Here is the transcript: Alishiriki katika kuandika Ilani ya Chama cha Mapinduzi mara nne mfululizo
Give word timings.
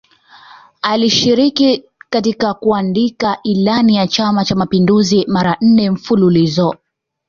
Alishiriki 0.81 1.83
katika 2.09 2.53
kuandika 2.53 3.37
Ilani 3.43 3.95
ya 3.95 4.07
Chama 4.07 4.45
cha 4.45 4.55
Mapinduzi 4.55 5.25
mara 5.27 5.57
nne 5.61 5.89
mfululizo 5.91 6.75